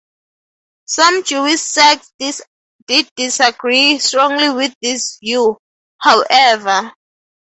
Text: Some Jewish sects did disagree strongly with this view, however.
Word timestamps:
Some 0.85 1.21
Jewish 1.25 1.59
sects 1.61 2.11
did 2.17 3.11
disagree 3.15 3.99
strongly 3.99 4.49
with 4.49 4.73
this 4.81 5.19
view, 5.23 5.59
however. 5.99 6.91